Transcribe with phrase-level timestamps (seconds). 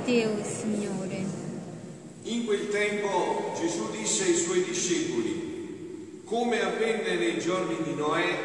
[0.00, 1.24] Gloria a te, Signore.
[2.22, 8.38] In quel tempo Gesù disse ai suoi discepoli, come avvenne nei giorni di Noè,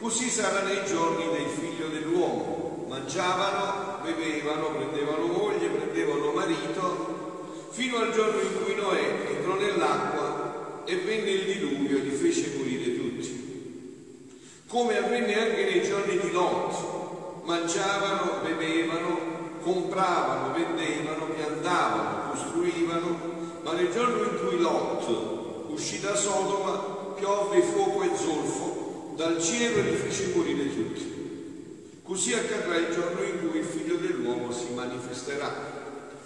[0.00, 2.86] così sarà nei giorni del figlio dell'uomo.
[2.88, 10.96] Mangiavano, bevevano, prendevano moglie, prendevano marito, fino al giorno in cui Noè entrò nell'acqua e
[10.96, 13.46] venne il diluvio e li fece morire tutti.
[14.66, 19.27] Come avvenne anche nei giorni di Lot, mangiavano, bevevano,
[19.62, 23.18] compravano, vendevano, piantavano, costruivano,
[23.62, 29.78] ma nel giorno in cui Lot uscì da Sodoma piovve fuoco e zolfo dal cielo
[29.78, 32.00] e li fece morire tutti.
[32.02, 35.76] Così accadrà il giorno in cui il figlio dell'uomo si manifesterà.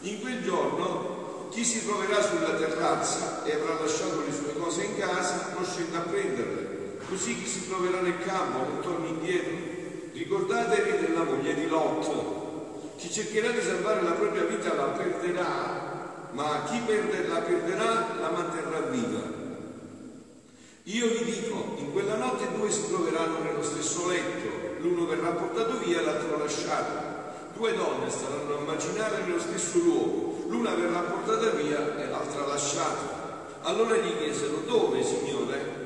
[0.01, 4.99] In quel giorno chi si troverà sulla terrazza e avrà lasciato le sue cose in
[4.99, 6.99] casa non scenda a prenderle.
[7.09, 9.73] Così chi si troverà nel campo non torni indietro
[10.13, 12.42] Ricordatevi della moglie di Lot.
[12.97, 18.31] Chi cercherà di salvare la propria vita la perderà, ma chi perde, la perderà la
[18.31, 19.41] manterrà viva.
[20.85, 25.79] Io vi dico, in quella notte due si troveranno nello stesso letto, l'uno verrà portato
[25.79, 27.11] via e l'altro lasciato.
[27.55, 33.21] Due donne staranno a immaginare nello stesso luogo, l'una verrà portata via e l'altra lasciata.
[33.63, 35.81] Allora gli chiesero, dove, Signore?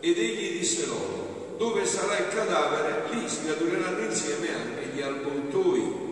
[0.00, 6.06] Ed egli disse loro, dove sarà il cadavere, lì si raduneranno insieme anche gli avvoltoi.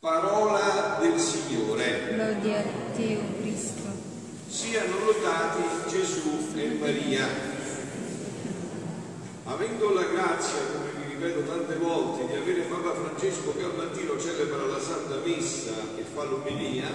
[0.00, 2.14] Parola del Signore.
[2.14, 3.82] Gloria a te, o Cristo.
[4.48, 7.54] Siano lodati Gesù e Maria.
[9.44, 14.18] Avendo la grazia, come vi ripeto tante volte, di avere Papa Francesco che al mattino
[14.18, 16.88] celebra la Santa Messa e fa l'omelia,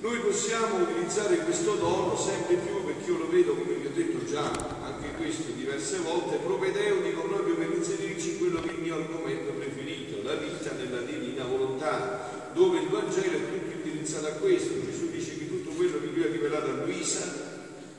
[0.00, 4.24] noi possiamo utilizzare questo dono sempre più, perché io lo vedo, come vi ho detto
[4.24, 4.48] già,
[4.82, 9.52] anche questo diverse volte, propedeutico proprio per inserirci in quello che è il mio argomento
[9.52, 14.72] preferito, la vita nella divina volontà, dove il Vangelo è più utilizzato a questo.
[14.86, 17.30] Gesù dice che tutto quello che lui ha rivelato a Luisa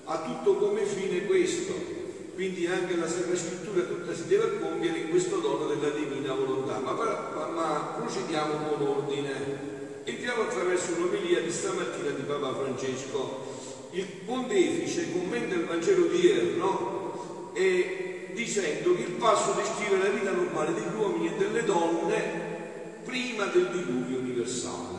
[0.06, 1.98] ha tutto come fine questo.
[2.34, 6.80] Quindi anche la Sacra Scrittura tutta si deve compiere in questo dono della divina volontà.
[6.80, 9.69] Ma, ma, ma procediamo con ordine.
[10.10, 13.46] Entriamo attraverso un'omelia di stamattina di Papa Francesco.
[13.92, 20.74] Il pontefice commenta il Vangelo odierno e dicendo che il passo descrive la vita normale
[20.74, 24.98] degli uomini e delle donne prima del diluvio universale.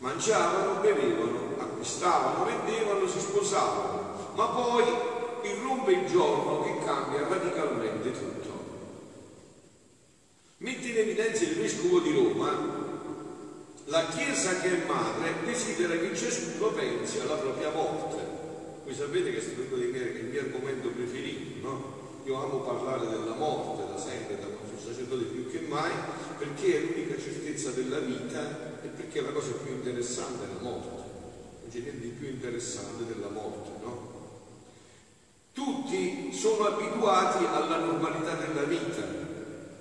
[0.00, 4.84] Mangiavano, bevevano, acquistavano, vendevano, si sposavano, ma poi
[5.44, 8.48] irrompe il giorno che cambia radicalmente tutto.
[10.58, 12.89] Mette in evidenza il vescovo di Roma
[13.90, 18.22] la Chiesa che è madre desidera che ciascuno pensi alla propria morte.
[18.84, 21.98] Voi sapete che è stato uno dei il mio argomento preferito, no?
[22.24, 25.90] Io amo parlare della morte da sempre, da quando sono sacerdote più che mai,
[26.38, 30.88] perché è l'unica certezza della vita e perché la cosa più interessante è la morte.
[30.88, 34.08] Non c'è niente di più interessante della morte, no?
[35.52, 39.02] Tutti sono abituati alla normalità della vita,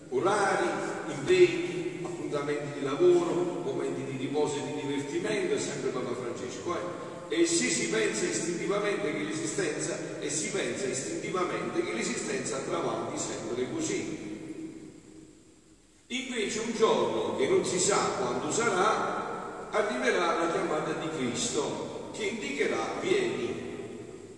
[0.09, 0.67] orari,
[1.15, 3.58] impegni, appuntamenti di lavoro,
[4.57, 6.75] momenti di divertimento, è sempre Papa Francesco.
[6.75, 7.41] Eh?
[7.41, 13.17] E se si pensa istintivamente che l'esistenza, e si pensa istintivamente che l'esistenza andrà avanti
[13.17, 14.27] sempre così.
[16.07, 22.25] Invece un giorno che non si sa quando sarà, arriverà la chiamata di Cristo che
[22.25, 23.67] indicherà vieni.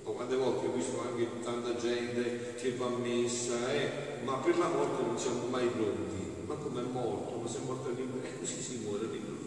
[0.04, 3.90] O quante volte ho visto anche tanta gente che va a messa, eh?
[4.24, 7.62] ma per la morte non siamo mai pronti ma come è morto, ma se è
[7.66, 9.41] morto all'improvviso, e così si muore all'improvviso,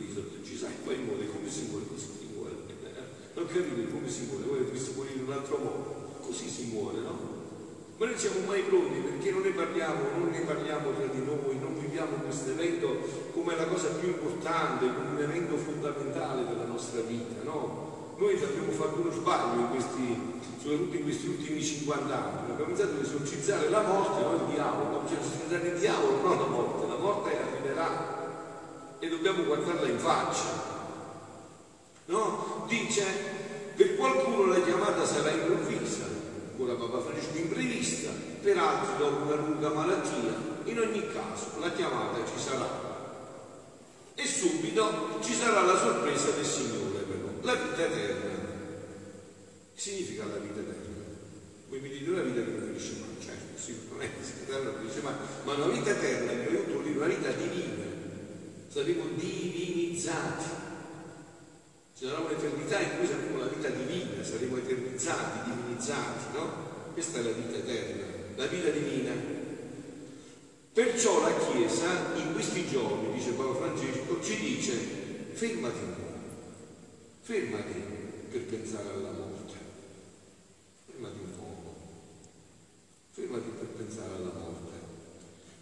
[0.45, 2.53] ci sai, poi muore, come si muore, così si muore.
[3.35, 6.99] Non capite come si muore, voi avete morire in un altro modo, così si muore,
[7.01, 7.43] no?
[7.97, 11.59] Ma noi siamo mai pronti perché non ne parliamo, non ne parliamo tra di noi,
[11.61, 12.99] non viviamo questo evento
[13.33, 18.15] come la cosa più importante, come un evento fondamentale della nostra vita, no?
[18.19, 20.17] Noi abbiamo fatto uno sbaglio in questi,
[20.59, 25.01] soprattutto in questi ultimi 50 anni, abbiamo iniziato ad esorcizzare la morte, non il diavolo,
[25.01, 28.24] ad esorcizzare il diavolo, non la morte, la morte arriverà
[29.05, 30.73] e dobbiamo guardarla in faccia.
[32.07, 32.65] No?
[32.69, 33.05] Dice,
[33.77, 36.05] per qualcuno la chiamata sarà improvvisa,
[36.51, 38.11] ancora Papa Francesco imprevista,
[38.41, 40.33] per altri dopo una lunga malattia,
[40.65, 42.93] in ogni caso la chiamata ci sarà.
[44.15, 46.83] E subito ci sarà la sorpresa del Signore
[47.43, 48.33] la vita eterna.
[49.75, 51.03] Significa la vita eterna?
[51.69, 54.81] Voi mi dite una vita che non finisce mai, certo, sicuramente la vita eterna non
[54.81, 55.15] finisce mai,
[55.45, 57.84] ma una vita eterna è venuto lì, una vita divina.
[58.75, 60.45] Saremo divinizzati.
[61.97, 66.91] Ci sarà un'eternità in cui saremo una vita divina, saremo eternizzati, divinizzati, no?
[66.93, 68.05] Questa è la vita eterna,
[68.35, 69.13] la vita divina.
[70.73, 74.73] Perciò la Chiesa in questi giorni, dice Papa Francesco, ci dice
[75.35, 76.03] fermati
[77.21, 77.81] fermati
[78.29, 79.55] per pensare alla morte,
[80.91, 81.75] fermati un po',
[83.13, 84.73] fermati per pensare alla morte.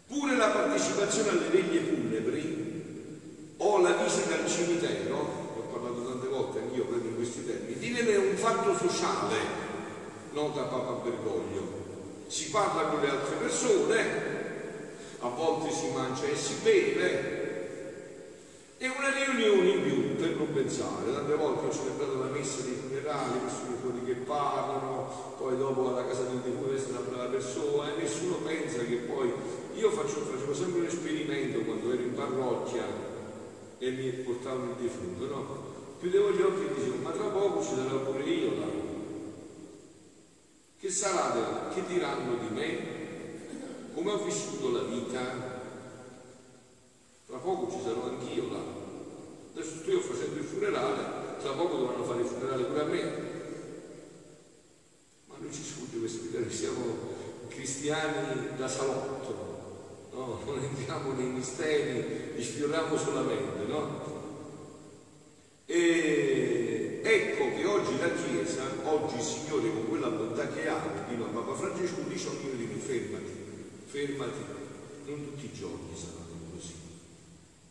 [0.06, 2.72] Pure la partecipazione alle veglie funebri
[3.64, 5.16] o la visita al cimitero,
[5.54, 9.36] ho parlato tante volte anch'io proprio in questi termini, divenne un fatto sociale,
[10.32, 11.80] nota Papa Bergoglio.
[12.26, 14.04] Si parla con le altre persone,
[15.20, 17.40] a volte si mangia e si beve,
[18.78, 21.12] e una riunione in più per non pensare.
[21.12, 26.06] Tante volte ho celebrato la messa dei funerali, persone fuori che parlano, poi dopo alla
[26.06, 29.32] casa del defunto resta una brava persona e nessuno pensa che poi
[29.74, 32.84] io faccio, facevo sempre un esperimento quando ero in parrocchia
[33.78, 35.70] e mi portavano il defunto, no?
[36.00, 38.81] Chiudevo gli occhi e dicevo, ma tra poco ci sarò pure io là.
[40.82, 42.92] Che sarà, che diranno di me?
[43.94, 45.20] come ho vissuto la vita,
[47.24, 48.58] tra poco ci sarò anch'io là.
[49.52, 53.02] Adesso sto io facendo il funerale, tra poco dovranno fare il funerale pure a me.
[55.26, 56.84] Ma noi ci sfugge questo, siamo
[57.46, 60.40] cristiani da salotto, no?
[60.44, 64.00] non entriamo nei misteri, li sfioriamo solamente, no?
[65.66, 71.24] E ecco che oggi la Chiesa, oggi il Signore con quella bontà che ha, fino
[71.24, 73.42] a Papa Francesco, dice a ognuno di noi fermati
[73.92, 74.40] fermati,
[75.04, 76.72] non tutti i giorni saranno così.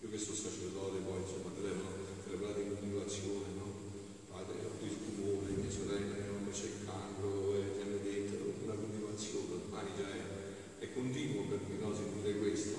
[0.01, 1.97] Io che sono sacerdote poi insomma telefono,
[2.29, 3.65] telefonate in continuazione, no?
[4.29, 8.53] Padre, ho il tumore, mia sorella, mia mamma c'è il cancro, e ti hanno detto,
[8.65, 11.89] una continuazione, ormai già è, è continuo per me, no?
[11.95, 12.77] Sentire questo.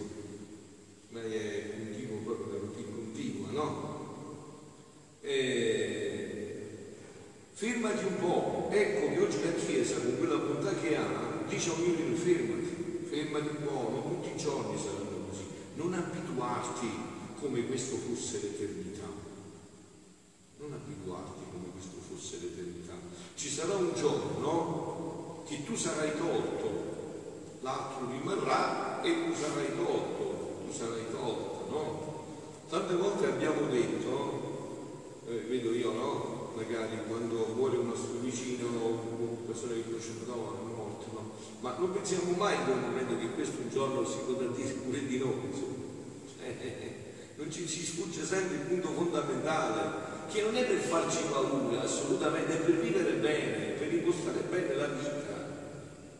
[1.10, 3.90] Ormai è continuo proprio una routine continua, no?
[5.20, 6.52] E...
[7.52, 11.04] Fermati un po', ecco che oggi la Chiesa con quella bontà che ha
[11.46, 12.72] dice a ognuno fermati
[13.12, 15.44] fermati un po', non tutti i giorni saranno così.
[15.74, 16.88] Non abituarti
[17.38, 19.04] come questo fosse l'eternità.
[20.56, 22.94] Non abituarti come questo fosse l'eternità.
[23.34, 30.72] Ci sarà un giorno che tu sarai tolto, l'altro rimarrà e tu sarai tolto, tu
[30.72, 32.24] sarai tolto, no?
[32.70, 36.31] Tante volte abbiamo detto, eh, vedo io, no?
[36.54, 41.30] Magari quando muore un nostro vicino, una persona che conosciamo, no, è morto, no?
[41.60, 45.06] ma non pensiamo mai in quel momento che questo un giorno si potrà dire pure
[45.06, 45.50] di noi,
[46.44, 46.94] eh,
[47.36, 52.52] non ci, ci sfugge sempre il punto fondamentale, che non è per farci paura, assolutamente,
[52.52, 55.32] è per vivere bene, per impostare bene la vita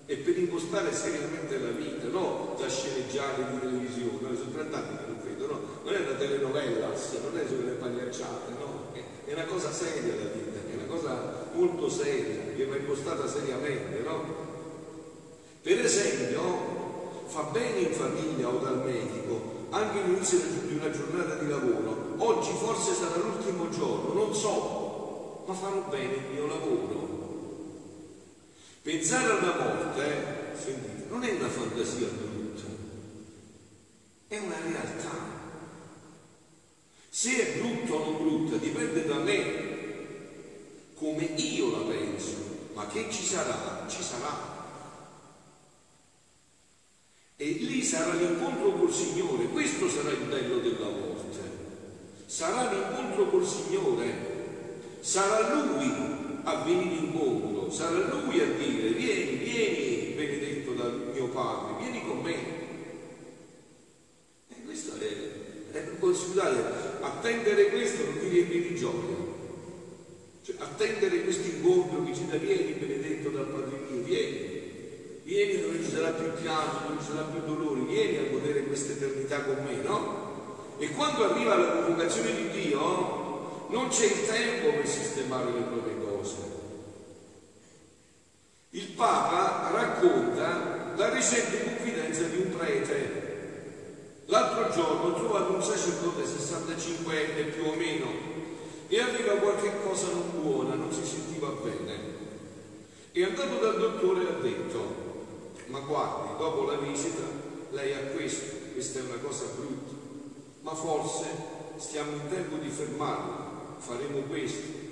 [0.07, 4.97] e per impostare seriamente la vita, no da sceneggiare di televisione, no, sono 30 anni
[4.97, 5.61] che lo vedo, no?
[5.85, 8.82] non è una telenovela, non è solo le pagliacciate, no?
[9.25, 14.01] È una cosa seria la vita, è una cosa molto seria, che va impostata seriamente,
[14.01, 14.25] no?
[15.63, 21.49] Per esempio, fa bene in famiglia o dal medico anche l'inizio di una giornata di
[21.49, 22.15] lavoro.
[22.19, 27.11] Oggi forse sarà l'ultimo giorno, non so, ma farò bene il mio lavoro.
[28.83, 32.63] Pensare alla morte, sentite, non è una fantasia brutta,
[34.29, 35.32] è una realtà.
[37.23, 39.37] Se è brutta o non brutta dipende da me,
[40.97, 42.35] come io la penso,
[42.75, 44.37] ma che ci sarà, ci sarà.
[47.37, 51.39] E lì sarà l'incontro col Signore, questo sarà il bello della morte.
[52.27, 60.15] Sarà l'incontro col Signore, sarà Lui a venire incontro, sarà Lui a dire vieni, vieni,
[60.17, 62.35] benedetto dal mio Padre, vieni con me.
[64.49, 69.31] E questo è, è scusate, attendere questo non mi riempie di gioia.
[70.43, 74.53] Cioè, attendere questo incontro che ci dà vieni, benedetto dal Padre mio, vieni
[75.25, 78.93] vieni dove ci sarà più pianto, dove ci sarà più dolore, vieni a godere questa
[78.93, 80.77] eternità con me, no?
[80.79, 85.99] E quando arriva la convocazione di Dio, non c'è il tempo per sistemare le proprie
[86.05, 86.37] cose.
[88.71, 93.22] Il Papa racconta la recente confidenza di un prete.
[94.73, 98.07] Giorno ho trovato un sacerdote 65enne più o meno
[98.89, 102.21] e aveva qualche cosa non buona, non si sentiva bene.
[103.13, 104.81] È andato dal dottore e ha detto,
[105.67, 107.23] ma guardi, dopo la visita
[107.71, 109.93] lei ha questo, questa è una cosa brutta,
[110.63, 111.27] ma forse
[111.77, 114.83] stiamo in tempo di fermarla, faremo questo,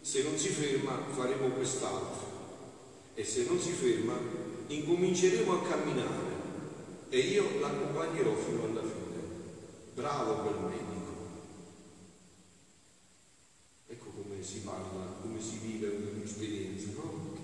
[0.00, 2.28] se non si ferma faremo quest'altro
[3.14, 4.14] e se non si ferma
[4.68, 6.38] incominceremo a camminare
[7.10, 8.89] e io l'accompagnerò fino alla fine.
[10.00, 11.12] Bravo quel medico.
[13.86, 17.36] Ecco come si parla, come si vive un'esperienza, no?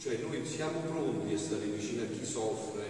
[0.00, 2.86] Cioè noi siamo pronti a stare vicino a chi soffre,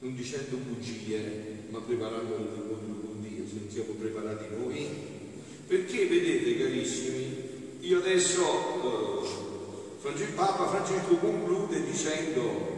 [0.00, 4.88] non dicendo bugie, ma preparando l'incontro con Dio, se non siamo preparati noi.
[5.68, 9.22] Perché vedete carissimi, io adesso,
[10.02, 12.77] eh, Papa Francesco conclude dicendo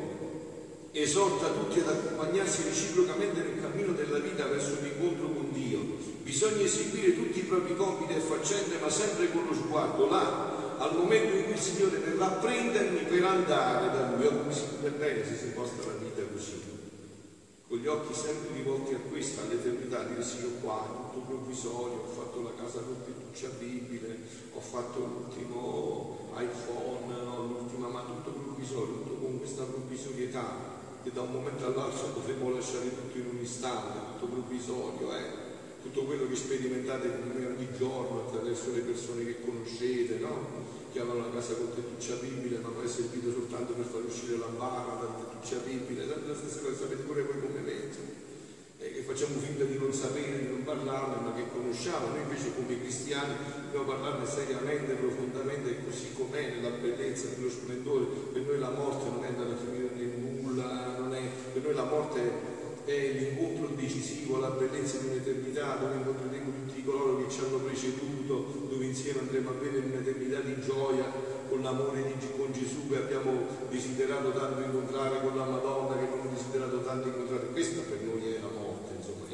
[1.02, 5.78] esorta tutti ad accompagnarsi reciprocamente nel cammino della vita verso l'incontro con Dio.
[6.22, 10.96] Bisogna eseguire tutti i propri compiti e faccende, ma sempre con lo sguardo là, al
[10.96, 14.24] momento in cui il Signore verrà a prendermi per andare da Lui.
[14.24, 14.32] Io
[14.80, 16.60] per bene se si posta la vita così,
[17.68, 22.12] con gli occhi sempre rivolti a questa, all'eternità, dire sì, io qua, tutto provvisorio, ho
[22.12, 22.80] fatto la casa
[23.58, 24.18] bibile,
[24.54, 31.22] ho fatto l'ultimo iPhone, no, l'ultima, ma tutto provvisorio, tutto con questa provvisorietà che da
[31.22, 35.48] un momento all'altro dovremmo lasciare tutto in un istante, tutto provvisorio, eh?
[35.82, 40.68] tutto quello che sperimentate ogni giorno attraverso le persone che conoscete, no?
[40.92, 44.36] che hanno la casa con tettuccia bibile, ma poi è servito soltanto per far uscire
[44.36, 48.18] la barra dalla tettuccia bibile, la stessa cosa sapete pure voi come me
[48.80, 52.08] eh, che facciamo finta di non sapere, di non parlarne, ma che conosciamo.
[52.08, 58.06] Noi invece come cristiani dobbiamo parlarne seriamente, profondamente, così com'è, nella bellezza, nello splendore.
[58.32, 59.56] Per noi la morte non è andare a
[61.60, 67.22] per noi la morte è l'incontro decisivo, la bellezza di un'eternità, dove incontreremo tutti coloro
[67.22, 71.04] che ci hanno preceduto, dove insieme andremo a vedere un'eternità di gioia
[71.48, 73.32] con l'amore di, con Gesù che abbiamo
[73.68, 77.46] desiderato tanto incontrare, con la Madonna che abbiamo desiderato tanto incontrare.
[77.52, 78.80] Questa per noi è la morte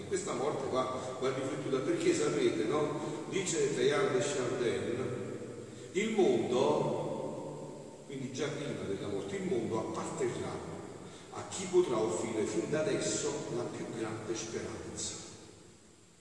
[0.06, 3.25] questa morte va, va riflettuta perché sapete, no?
[3.28, 5.04] Dice Teilhard de Chardin,
[5.92, 10.75] il mondo, quindi già prima della morte, il mondo apparterrà
[11.33, 15.14] a chi potrà offrire fin da adesso la più grande speranza.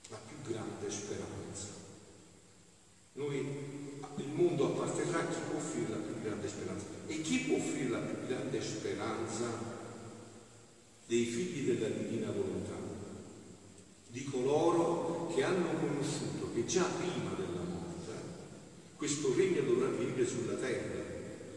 [0.08, 1.66] La più grande speranza.
[3.12, 3.36] Noi,
[4.16, 6.86] il mondo apparterrà a chi può offrire la più grande speranza.
[7.06, 9.74] E chi può offrire la più grande speranza?
[11.06, 12.74] Dei figli della divina volontà
[14.08, 18.12] di coloro che hanno conosciuto che già prima della morte
[18.96, 21.05] questo regno dovrà venire sulla terra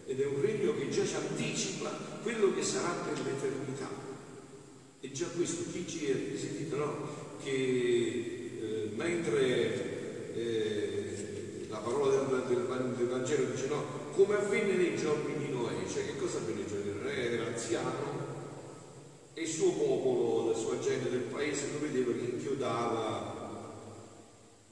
[0.10, 1.92] ed è un regno che già ci anticipa
[2.24, 3.88] quello che sarà per l'eternità.
[5.02, 7.08] E già questo, chi ci è sentito, no?
[7.44, 14.98] Che eh, mentre eh, la parola del, del, del, Vangelo dice no, come avvenne nei
[14.98, 17.14] giorni di Noè, cioè che cosa avvenne nei giorni di Noè?
[17.14, 18.18] Era anziano,
[19.36, 23.74] e il suo popolo, la sua gente del paese lo vedeva che inchiodava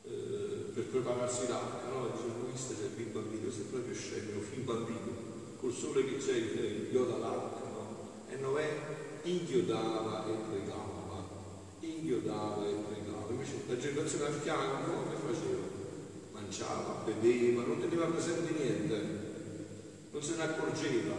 [0.03, 2.09] eh, per prepararsi l'acqua, no?
[2.09, 5.26] Dice, questo è il bambino, sei proprio scemo, fin bambino,
[5.67, 8.09] col sole che c'è, inchioda l'acqua, no?
[8.29, 8.69] E Noè
[9.23, 11.27] inchiodava e pregava,
[11.81, 15.75] inchiodava e pregava, invece la generazione al fianco come faceva?
[16.31, 18.95] Mangiava, beveva, non teneva presente niente,
[20.09, 21.15] non se ne accorgeva,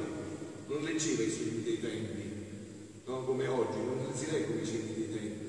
[0.68, 2.36] non leggeva i segni dei tempi
[3.04, 3.24] no?
[3.24, 5.46] come oggi, non si leggono i segni dei tempi.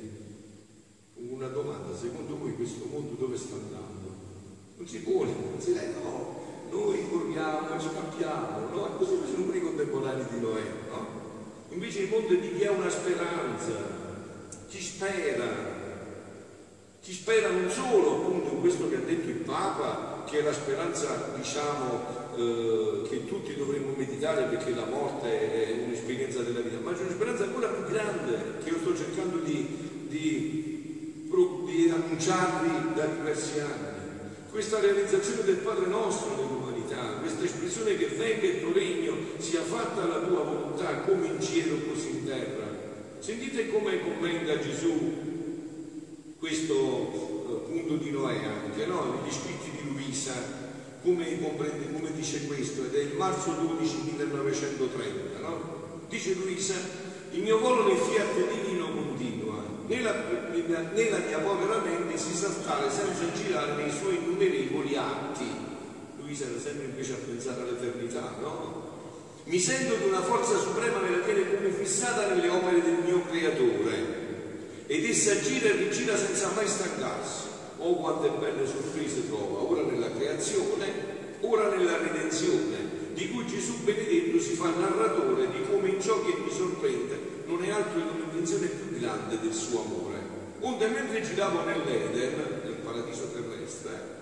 [1.15, 4.17] Una domanda, secondo voi questo mondo dove sta andando?
[4.75, 6.38] Non si pone, non si legge, no,
[6.69, 8.95] noi corriamo, scappiamo, no?
[8.97, 11.07] Così facevano pure i contemporanei di Noè, no?
[11.69, 13.73] Invece il mondo è di chi ha una speranza,
[14.67, 15.45] chi spera,
[17.01, 20.53] chi spera non solo appunto in questo che ha detto il Papa, che è la
[20.53, 26.93] speranza, diciamo, eh, che tutti dovremmo meditare perché la morte è un'esperienza della vita, ma
[26.93, 31.27] c'è una speranza ancora più grande che io sto cercando di, di,
[31.65, 33.97] di annunciarvi da diversi anni.
[34.49, 36.58] Questa realizzazione del Padre nostro
[36.89, 41.41] nell'umanità, questa espressione che venga il tuo regno, sia fatta la tua volontà come in
[41.41, 42.67] cielo così in terra.
[43.19, 45.27] Sentite come commenta Gesù
[46.39, 49.21] questo uh, punto di Noè anche, no?
[49.21, 50.33] negli scritti di Luisa,
[51.03, 55.77] come, comprende, come dice questo, ed è il marzo 12 1930, no?
[56.07, 56.75] Dice Luisa,
[57.31, 60.23] il mio volo nel fiat divino continua, nella,
[60.93, 65.68] nella mia povera mente si saltare senza girare nei suoi innumerevoli atti.
[66.31, 68.97] Era sempre invece a pensare all'eternità, no?
[69.45, 73.23] Mi sento che una forza suprema me la tiene come fissata nelle opere del mio
[73.25, 74.17] creatore
[74.85, 77.47] ed essa gira e rigira senza mai stancarsi
[77.81, 84.37] Oh quante belle sorprese trova, ora nella creazione, ora nella redenzione, di cui Gesù benedetto
[84.37, 88.67] si fa narratore di come in ciò che mi sorprende non è altro che un'invenzione
[88.67, 90.17] più grande del suo amore.
[90.59, 94.18] Onde mentre giravo nell'Eden, nel paradiso terrestre,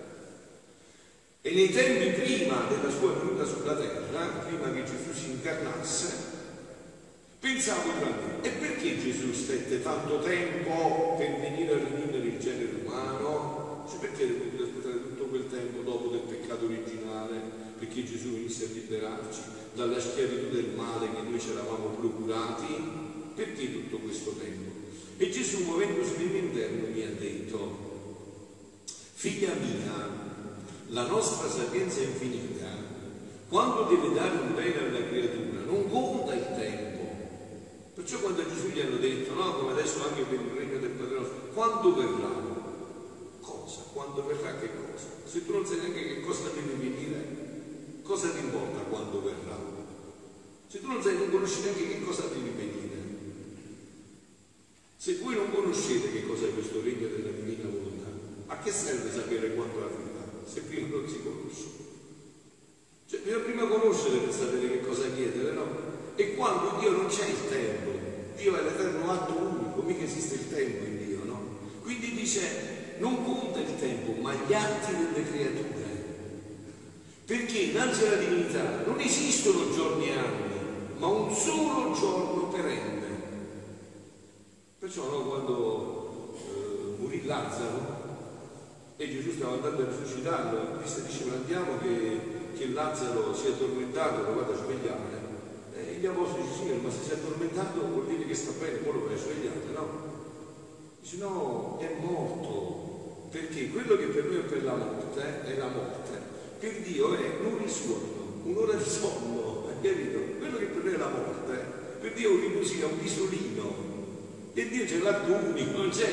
[1.48, 6.14] e nei tempi prima della sua venuta sulla terra, prima che Gesù si incarnasse,
[7.40, 12.82] pensavo tra me, e perché Gesù stette tanto tempo per venire a redimere il genere
[12.84, 13.86] umano?
[13.90, 17.40] Cioè perché è dovuto aspettare tutto quel tempo dopo del peccato originale?
[17.80, 19.40] Perché Gesù venisse a liberarci
[19.74, 22.76] dalla schiavitù del male che noi ci eravamo procurati?
[23.36, 24.70] Perché tutto questo tempo?
[25.16, 27.86] E Gesù, muovendosi nel mio interno, mi ha detto,
[29.14, 30.17] figlia mia,
[30.90, 32.66] la nostra sapienza infinita,
[33.50, 37.06] quando deve dare un bene alla creatura, non conta il tempo.
[37.94, 41.20] Perciò quando Gesù gli hanno detto, no, come adesso anche per il regno del Padre
[41.20, 42.56] nostro, quando verrà?
[43.42, 43.82] Cosa?
[43.92, 45.08] Quando verrà che cosa?
[45.26, 49.58] Se tu non sai neanche che cosa deve venire, cosa ti importa quando verrà?
[50.68, 52.86] Se tu non sai, non conosci neanche che cosa devi venire.
[54.96, 58.10] Se voi non conoscete che cosa è questo regno della divina volontà,
[58.48, 60.07] a che serve sapere quando arriva
[60.48, 61.66] se prima non si conosce?
[63.06, 65.66] Cioè, bisogna prima conoscere per sapere che cosa chiedere, no?
[66.16, 67.92] E quando Dio non c'è il tempo,
[68.36, 71.40] Dio è l'eterno atto unico, mica esiste il tempo in Dio, no?
[71.82, 75.86] Quindi dice, non conta il tempo, ma gli atti delle creature.
[77.26, 80.54] Perché innanzi alla divinità non esistono giorni e anni,
[80.98, 83.06] ma un solo giorno perenne.
[84.80, 87.97] Perciò no, quando eh, morì Lazzaro
[89.00, 92.20] e Gesù stava andando a risuscitarlo, Cristo diceva andiamo che,
[92.58, 95.26] che Lazzaro si è addormentato, lo vado a svegliare.
[95.76, 98.78] E gli apostoli dice Signore, ma se si è addormentato vuol dire che sta bene,
[98.78, 99.88] poi lo vai a svegliare, no?
[101.00, 105.68] Dice no, è morto, perché quello che per noi è per la morte, è la
[105.68, 106.20] morte,
[106.60, 110.20] per Dio è un risuono, un'ora di sonno, capito?
[110.40, 111.66] Quello che per noi è la morte,
[112.02, 113.76] per Dio è un riposino, un risolino,
[114.56, 116.10] e Dio c'è l'atto unico, non c'è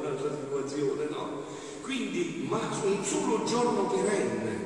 [0.00, 1.68] un'altra situazione, no?
[1.90, 4.58] Quindi, ma un solo giorno perenne.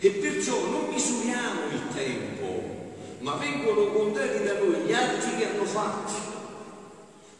[0.00, 5.66] E perciò non misuriamo il tempo, ma vengono contati da noi gli atti che hanno
[5.66, 6.12] fatto.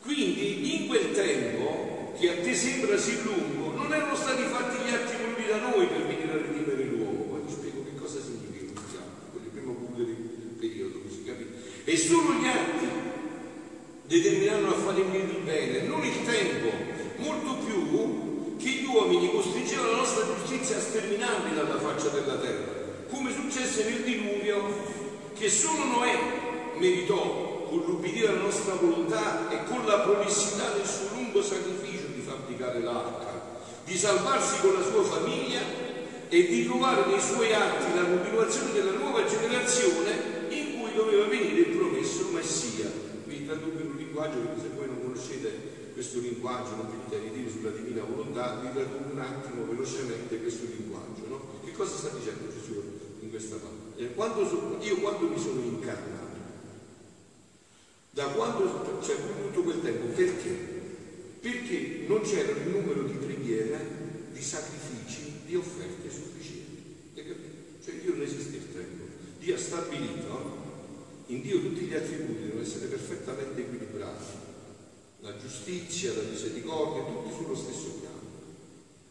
[0.02, 4.92] Quindi, in quel tempo, che a te sembra sì lungo, non erano stati fatti gli
[4.92, 7.22] atti voluti da noi per venire a redimere l'uomo.
[7.30, 8.98] Poi ti spiego che cosa significa atti,
[9.32, 10.16] quelli prima buco del
[10.60, 11.50] periodo, così capite?
[11.82, 12.86] E solo gli atti
[14.06, 16.68] determinano a fare il bene, non il tempo,
[17.16, 17.86] molto più
[18.96, 22.72] uomini costringevano la nostra giustizia a sterminarli dalla faccia della terra,
[23.10, 25.04] come successe nel diluvio
[25.34, 26.18] che solo Noè
[26.78, 32.22] meritò con l'ubbidire alla nostra volontà e con la prolissità del suo lungo sacrificio di
[32.22, 35.60] fabbricare l'arca, di salvarsi con la sua famiglia
[36.28, 41.68] e di trovare nei suoi atti la continuazione della nuova generazione in cui doveva venire
[41.68, 42.90] il promesso Messia.
[43.24, 47.18] Vi traduco in un linguaggio perché se voi non conoscete questo linguaggio, non venite a
[47.20, 51.26] ridire sulla divina volontà, vi traduco un attimo velocemente questo linguaggio.
[51.26, 51.40] No?
[51.64, 52.82] Che cosa sta dicendo Gesù
[53.20, 54.04] in questa parte?
[54.04, 56.36] Eh, quando io quando mi sono incarnato,
[58.10, 60.50] da quando c'è tutto quel tempo, perché?
[61.40, 66.84] Perché non c'era il numero di preghiere, di sacrifici, di offerte sufficienti.
[67.82, 69.04] Cioè Dio non esiste il tempo.
[69.38, 70.64] Dio ha stabilito
[71.28, 74.24] in Dio tutti gli attributi devono essere perfettamente equilibrati,
[75.46, 78.14] giustizia, la misericordia, tutti sullo stesso piano.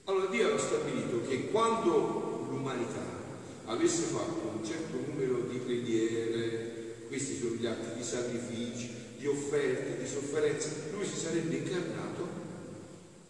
[0.04, 3.24] Allora Dio ha stabilito che quando l'umanità
[3.66, 9.98] avesse fatto un certo numero di preghiere, questi sono gli atti di sacrifici, di offerte,
[9.98, 12.28] di sofferenze, lui si sarebbe incarnato,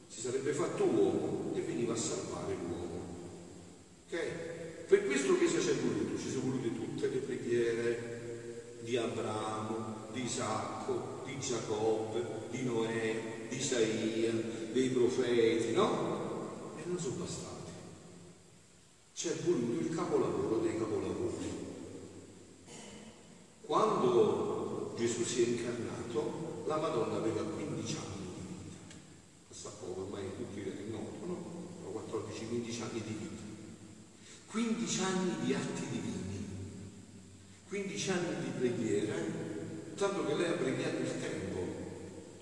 [0.08, 3.04] si sarebbe fatto uomo e veniva a salvare l'uomo.
[4.08, 4.20] Ok?
[4.88, 6.18] Per questo che ci è voluto?
[6.18, 8.14] Ci sono volute tutte le preghiere,
[8.82, 14.32] di Abramo, di Isacco, di Giacobbe, di Noè, di Isaia,
[14.72, 16.74] dei profeti, no?
[16.78, 17.72] E non sono bastati.
[19.14, 21.64] C'è voluto il capolavoro dei capolavori.
[23.62, 28.96] Quando Gesù si è incarnato, la Madonna aveva 15 anni di vita.
[29.48, 31.64] Passa poco, ormai tutti è noto, no?
[31.92, 33.44] 14-15 anni di vita.
[34.56, 36.48] 15 anni di atti divini,
[37.68, 39.16] 15 anni di preghiera,
[39.96, 41.60] tanto che lei ha preghiato il tempo.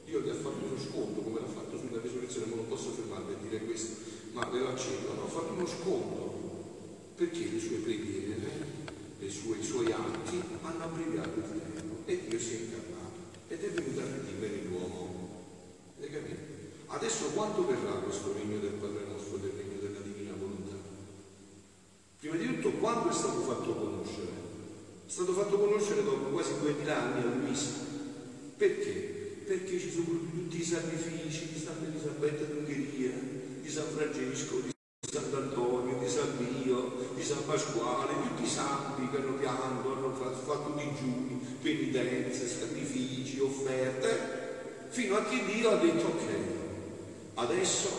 [0.05, 3.37] Dio gli ha fatto uno sconto, come l'ha fatto sulla risurrezione, non posso fermarmi a
[3.47, 3.95] dire questo,
[4.33, 5.25] ma le lo accenno, no?
[5.25, 8.33] ha fatto uno sconto, perché le sue preghiere,
[9.33, 13.69] sue, i suoi atti hanno abbreviato il tempo e Dio si è incarnato ed è
[13.71, 15.11] venuto a redimere l'uomo.
[16.87, 20.75] Adesso quando verrà questo regno del Padre nostro, del regno della divina volontà?
[22.19, 23.72] Prima di tutto, quando è stato fatto
[25.13, 27.69] stato fatto conoscere dopo quasi 2000 anni a Luisa.
[28.57, 29.43] Perché?
[29.45, 33.11] Perché ci sono tutti i sacrifici di Santa Elisabetta d'Ungheria,
[33.61, 34.71] di San Francesco, di
[35.07, 40.73] Sant'Antonio, di San Pio, di San Pasquale, tutti i santi che hanno pianto, hanno fatto
[40.75, 46.23] digiuni, penitenze, sacrifici, offerte, fino a che Dio ha detto ok,
[47.35, 47.89] adesso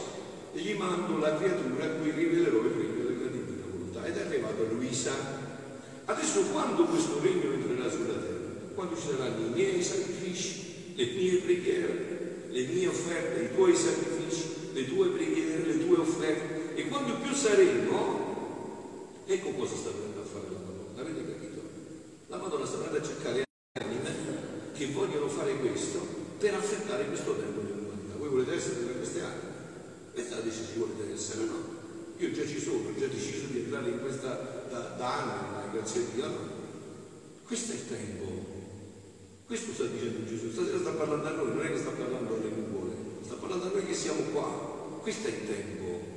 [0.53, 4.05] gli mando la creatura a cui rivelerò il regno della divina volontà.
[4.05, 5.44] Ed è arrivato Luisa
[6.07, 8.35] Adesso quando questo regno entrerà sulla terra?
[8.75, 14.73] quando ci saranno i miei sacrifici, le mie preghiere, le mie offerte, i tuoi sacrifici,
[14.73, 16.75] le tue preghiere, le tue offerte.
[16.75, 21.01] E quando più saremo, ecco cosa sta venendo a fare la Madonna.
[21.01, 21.63] Avete capito?
[22.27, 23.45] La Madonna sta venendo a cercare
[23.81, 24.11] anime
[24.75, 26.01] che vogliono fare questo
[26.39, 28.17] per affrontare questo tempo dell'umanità.
[28.19, 29.53] Voi volete essere tra queste anime?
[30.31, 31.73] La decisione deve essere, no?
[32.19, 36.01] Io già ci sono, ho già deciso di entrare in questa da, da anni, grazie
[36.01, 36.63] a Dio.
[37.45, 38.53] Questo è il tempo.
[39.47, 40.51] Questo sta dicendo Gesù.
[40.51, 43.71] Stasera sta parlando a noi, non è che sta parlando alle nuvole, sta parlando a
[43.71, 44.99] noi che siamo qua.
[45.03, 46.13] Questo è il tempo.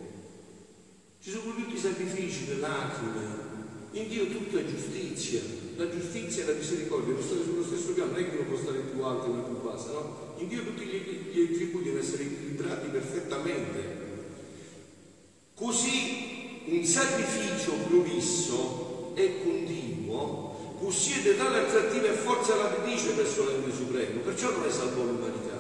[1.20, 3.56] Ci sono tutti i sacrifici, le lacrime.
[3.92, 5.42] In Dio tutto è giustizia.
[5.76, 8.58] La giustizia e la misericordia devono stare sullo stesso piano, non è che uno può
[8.58, 10.34] stare più alto e uno più basso, no?
[10.38, 14.06] In Dio tutti gli, gli attributi devono essere equilibrati perfettamente.
[15.54, 18.87] Così un sacrificio promesso
[19.18, 25.02] e continuo possiede tale attrattiva e forza radice verso l'ente supremo, perciò non è salvò
[25.02, 25.58] l'umanità,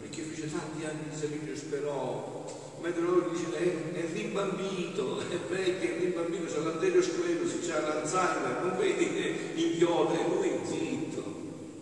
[0.00, 2.44] perché fece tanti anni di sacrificio, sperò,
[2.82, 9.12] loro dice è, è rimbambito, è vecchio, è rimbambito, c'è l'arteriosclerosi, c'è l'Alzheimer, non vedi
[9.12, 11.24] che inghioda, e lui zitto,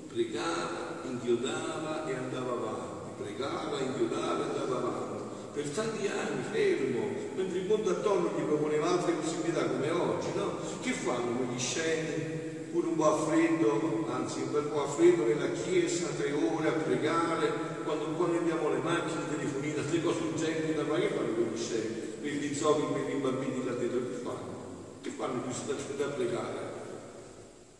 [0.07, 5.08] pregava, inchiodava e andava avanti, pregava, inchiodava e andava avanti
[5.53, 10.59] per tanti anni fermo, mentre il mondo attorno gli proponeva altre possibilità come oggi, no?
[10.81, 12.37] Che fanno quegli sceni,
[12.71, 16.69] pure un po' a freddo, anzi un bel po' a freddo nella chiesa, tre ore
[16.69, 17.53] a pregare,
[17.85, 21.87] quando, quando abbiamo le macchine, i telefonini, altre cose urgenti fare, che fanno quegli sceni?
[22.21, 24.57] Per gli zoppi, per i bambini là dentro, che fanno?
[25.01, 26.77] Che fanno più da, da pregare?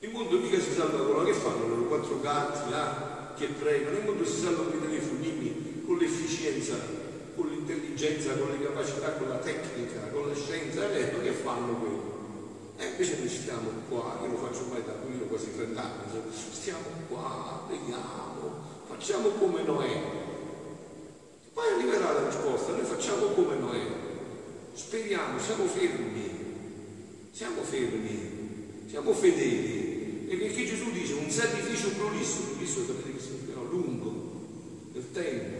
[0.00, 4.04] Il mondo mica si salva con che fanno loro quattro gatti là che pregano, il
[4.04, 7.07] mondo si salva con i telefonini, con l'efficienza
[7.68, 12.16] l'intelligenza, con le capacità, con la tecnica, con le scienze, adesso che fanno quello?
[12.78, 16.02] E invece noi stiamo qua, io lo faccio ormai da qui, quasi 30 anni,
[16.52, 20.00] stiamo qua, vediamo, facciamo come Noè.
[21.52, 23.81] Poi arriverà la risposta, noi facciamo come Noè.
[24.72, 30.28] Speriamo, siamo fermi, siamo fermi, siamo fedeli.
[30.28, 33.59] E perché Gesù dice un sacrificio prolisso, prolisso sapete che significa?
[33.68, 34.12] Lungo,
[34.92, 35.57] nel tempo.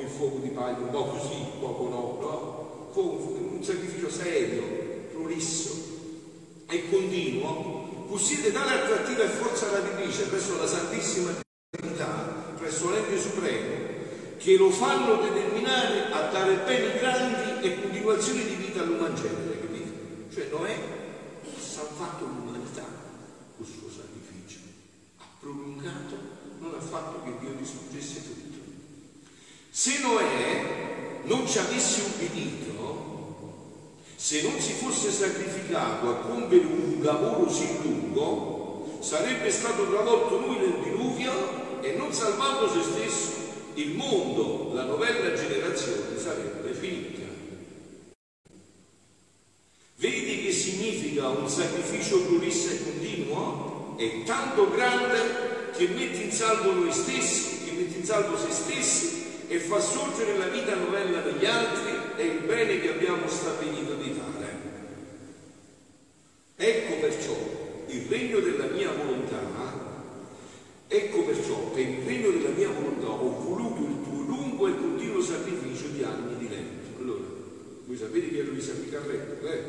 [0.00, 2.88] Come il fuoco di paglia, un po' così, poco no, no?
[2.92, 4.62] Fuoco, un sacrificio serio,
[5.12, 5.74] prolisso
[6.66, 11.32] e continuo, possiede tale attrattiva e forza radice presso la Santissima
[11.68, 13.74] Trinità, presso l'Ente Supremo,
[14.38, 19.92] che lo fanno determinare a dare beni grandi e continuazioni di vita all'uman genere, capito?
[20.32, 20.78] Cioè Noè
[21.44, 22.86] ha salvato l'umanità
[23.54, 24.60] col suo sacrificio,
[25.18, 26.16] ha prolungato,
[26.58, 28.49] non ha fatto che Dio distruggesse tutto.
[29.72, 33.78] Se Noè non ci avesse ubbidito,
[34.16, 40.56] se non si fosse sacrificato a compiere un lavoro così lungo, sarebbe stato travolto lui
[40.56, 43.30] nel diluvio e non salvando se stesso,
[43.74, 47.28] il mondo, la novella generazione sarebbe finita.
[49.94, 53.94] Vedi che significa un sacrificio plurissa e continuo?
[53.96, 59.19] È tanto grande che mette in salvo noi stessi, che mette in salvo se stessi
[59.50, 64.12] e fa sorgere la vita novella degli altri è il bene che abbiamo stabilito di
[64.12, 64.48] fare.
[66.54, 67.34] Ecco perciò
[67.88, 69.40] il regno della mia volontà,
[70.86, 75.20] ecco perciò per il regno della mia volontà ho voluto il tuo lungo e continuo
[75.20, 77.00] sacrificio di anni di letto.
[77.00, 77.24] Allora,
[77.86, 79.50] voi sapete chi è Luisa Picarretta?
[79.50, 79.64] Eh?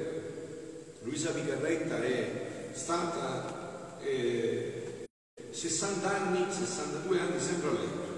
[1.01, 5.07] Luisa Picarretta è stata eh,
[5.49, 8.10] 60 anni, 62 anni sempre a letto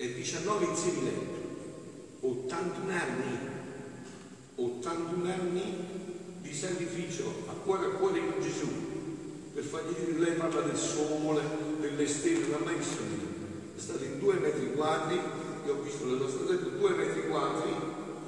[0.00, 3.38] e 19 insieme letto, 81 anni,
[4.54, 5.74] 81 anni
[6.40, 8.66] di sacrificio a cuore a cuore con Gesù,
[9.52, 11.42] per fargli dire, lei parla del sole,
[11.80, 15.20] delle stelle, non ha mai visto niente, è stato in due metri quadri,
[15.66, 17.70] io ho visto la nostra letto, due metri quadri,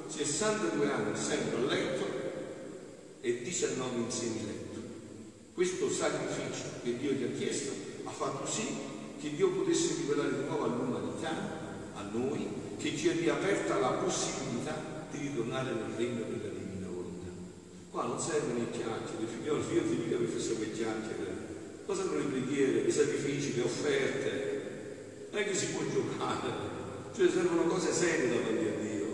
[0.09, 2.05] 62 anni sempre a letto
[3.19, 4.79] e 19 insieme letto.
[5.55, 7.71] Questo sacrificio che Dio gli ha chiesto
[8.03, 11.62] ha fatto sì che Dio potesse rivelare di nuovo all'umanità a
[12.13, 12.47] noi
[12.77, 14.75] che ci è riaperta la possibilità
[15.11, 17.29] di ritornare nel regno della divina volontà.
[17.89, 21.31] Qua non servono i chiacchiere, figlioli, io ti dico che facciamo le chiacchiere,
[21.85, 26.49] cosa sono le preghiere, i sacrifici, le offerte, non è che si può giocare,
[27.15, 29.07] cioè servono cose serie davanti a Dio.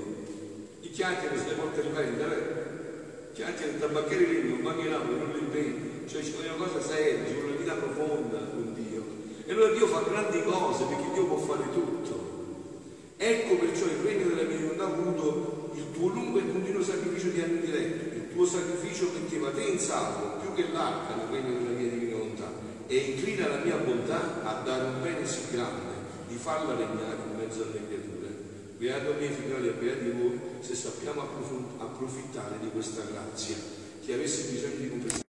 [0.82, 5.48] I chiacchiere se le porta a vendere, chiacchiere da tabacchiere lì, non mancheranno, non le
[5.52, 9.04] vendi, cioè ci vogliono cose serie, ci vuole una vita profonda con Dio.
[9.46, 12.29] E allora Dio fa grandi cose perché Dio può fare tutto.
[13.22, 17.42] Ecco perciò il regno della mia mediunità avuto il tuo lungo e continuo sacrificio di
[17.42, 21.16] anni di letto, il tuo sacrificio che ti metteva te in salvo più che l'arca
[21.16, 22.50] nel regno della mia divina volontà
[22.88, 25.94] e inclina la mia bontà a dare un bene sì grande,
[26.30, 28.28] di farla regnare in mezzo alle creature.
[28.78, 31.22] Beato miei figlioli e beati voi se sappiamo
[31.78, 33.58] approfittare di questa grazia.
[34.00, 35.28] Chi avesse bisogno di comprensione